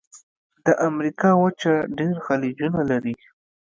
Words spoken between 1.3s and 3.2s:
وچه ډېر خلیجونه لري.